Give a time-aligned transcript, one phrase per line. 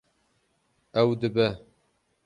[1.01, 1.47] Ew dibe.